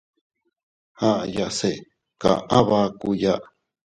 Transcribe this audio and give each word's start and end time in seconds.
Aʼayase 1.07 1.71
kaʼa 2.21 2.57
bakuya. 2.67 3.33